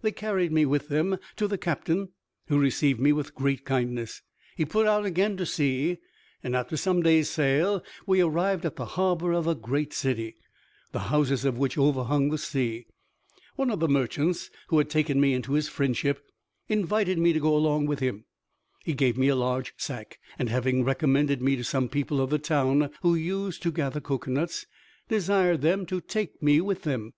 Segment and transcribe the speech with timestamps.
[0.00, 2.10] They carried me with them to the captain,
[2.46, 4.22] who received me with great kindness.
[4.54, 5.98] He put out again to sea,
[6.40, 10.36] and, after some days' sail, we arrived at the harbor of a great city,
[10.92, 12.86] the houses of which overhung the sea.
[13.56, 16.24] One of the merchants who had taken me into his friendship
[16.68, 18.24] invited me to go along with him.
[18.84, 22.38] He gave me a large sack, and having recommended me to some people of the
[22.38, 24.66] town, who used to gather cocoanuts,
[25.08, 27.14] desired them to take me with them.